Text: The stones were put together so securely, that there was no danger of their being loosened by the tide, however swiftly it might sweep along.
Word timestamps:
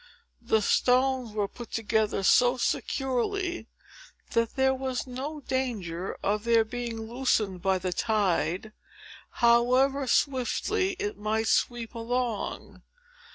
The 0.41 0.63
stones 0.63 1.31
were 1.33 1.47
put 1.47 1.69
together 1.69 2.23
so 2.23 2.57
securely, 2.57 3.67
that 4.31 4.55
there 4.55 4.73
was 4.73 5.05
no 5.05 5.41
danger 5.41 6.17
of 6.23 6.43
their 6.43 6.65
being 6.65 7.01
loosened 7.01 7.61
by 7.61 7.77
the 7.77 7.93
tide, 7.93 8.73
however 9.45 10.07
swiftly 10.07 10.93
it 10.97 11.19
might 11.19 11.45
sweep 11.49 11.93
along. 11.93 12.81